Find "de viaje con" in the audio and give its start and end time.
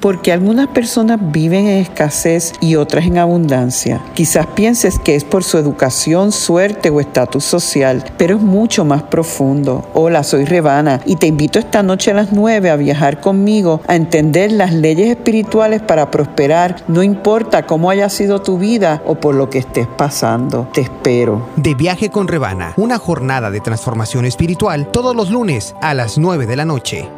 21.56-22.28